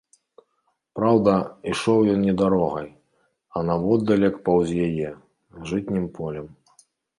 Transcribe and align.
Праўда, 0.99 1.35
ішоў 1.71 1.99
ён 2.13 2.19
не 2.29 2.33
дарогай, 2.41 2.87
а 3.55 3.65
наводдалек 3.69 4.41
паўз 4.49 4.69
яе, 4.89 5.09
жытнім 5.71 6.11
полем. 6.19 6.53